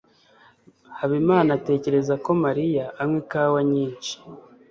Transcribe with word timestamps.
habimana 0.99 1.49
atekereza 1.57 2.13
ko 2.23 2.31
mariya 2.43 2.85
anywa 3.01 3.17
ikawa 3.23 3.59
nyinshi 3.71 4.13